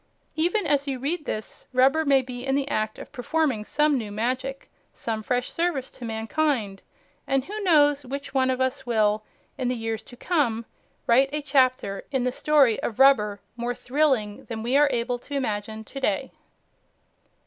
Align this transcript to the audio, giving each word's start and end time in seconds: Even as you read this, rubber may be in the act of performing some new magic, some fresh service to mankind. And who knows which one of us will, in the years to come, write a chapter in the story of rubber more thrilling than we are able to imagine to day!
Even 0.35 0.65
as 0.65 0.87
you 0.87 0.97
read 0.97 1.25
this, 1.27 1.67
rubber 1.73 2.03
may 2.03 2.23
be 2.23 2.43
in 2.43 2.55
the 2.55 2.67
act 2.69 2.97
of 2.97 3.11
performing 3.11 3.63
some 3.63 3.99
new 3.99 4.11
magic, 4.11 4.67
some 4.91 5.21
fresh 5.21 5.51
service 5.51 5.91
to 5.91 6.03
mankind. 6.05 6.81
And 7.27 7.45
who 7.45 7.59
knows 7.61 8.03
which 8.03 8.33
one 8.33 8.49
of 8.49 8.59
us 8.59 8.83
will, 8.83 9.21
in 9.59 9.67
the 9.67 9.75
years 9.75 10.01
to 10.01 10.17
come, 10.17 10.65
write 11.05 11.29
a 11.31 11.43
chapter 11.43 12.03
in 12.11 12.23
the 12.23 12.31
story 12.31 12.81
of 12.81 12.97
rubber 12.97 13.41
more 13.55 13.75
thrilling 13.75 14.45
than 14.45 14.63
we 14.63 14.75
are 14.75 14.89
able 14.91 15.19
to 15.19 15.35
imagine 15.35 15.83
to 15.83 15.99
day! 15.99 16.31